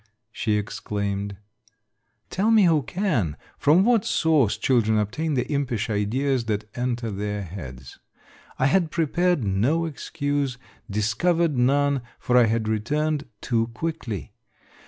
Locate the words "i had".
8.57-8.89, 12.35-12.67